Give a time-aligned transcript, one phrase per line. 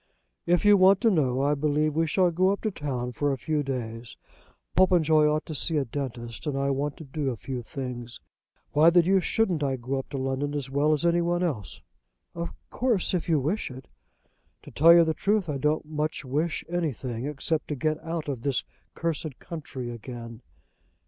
[0.47, 3.37] "If you want to know, I believe we shall go up to town for a
[3.37, 4.17] few days.
[4.75, 8.19] Popenjoy ought to see a dentist, and I want to do a few things.
[8.71, 11.83] Why the deuce shouldn't I go up to London as well as any one else?"
[12.33, 13.87] "Of course, if you wish it."
[14.63, 18.41] "To tell you the truth, I don't much wish anything, except to get out of
[18.41, 18.63] this
[18.95, 20.41] cursed country again."